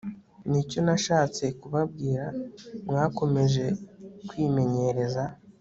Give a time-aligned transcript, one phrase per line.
[0.49, 2.25] nicyo nashatse kubabwira
[2.87, 3.65] Mwakomeje
[4.27, 5.23] kwimenyereza